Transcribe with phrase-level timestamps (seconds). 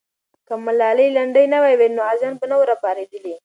[0.47, 3.35] که ملالۍ لنډۍ نه وای ویلې، نو غازیان به نه وای راپارېدلي.